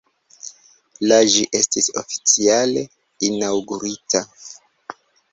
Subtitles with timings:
[1.09, 2.85] La ĝi estis oficiale
[3.27, 4.23] inaŭgurita.